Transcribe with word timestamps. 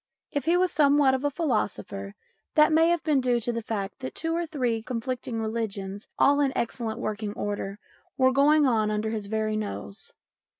If 0.31 0.45
he 0.45 0.57
was 0.57 0.71
somewhat 0.71 1.13
of 1.13 1.23
a 1.23 1.29
philosopher, 1.29 2.15
that 2.55 2.71
may 2.73 2.89
have 2.89 3.03
been 3.03 3.21
due 3.21 3.39
to 3.41 3.53
the 3.53 3.61
fact 3.61 3.99
that 3.99 4.15
two 4.15 4.35
or 4.35 4.47
three 4.47 4.81
conflicting 4.81 5.39
religions, 5.39 6.07
all 6.17 6.39
in 6.39 6.51
excellent 6.57 6.97
working 6.97 7.33
order, 7.33 7.77
were 8.17 8.31
going 8.31 8.65
on 8.65 8.89
under 8.89 9.11
his 9.11 9.27
very 9.27 9.55
nose. 9.55 10.15